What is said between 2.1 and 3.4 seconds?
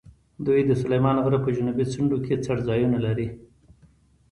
کې څړځایونه لري.